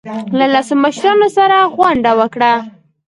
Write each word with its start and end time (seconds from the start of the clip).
له 0.37 0.45
لسو 0.53 0.73
مشرانو 0.83 1.27
سره 1.37 1.57
غونډه 1.75 2.11
وکړه. 2.19 2.53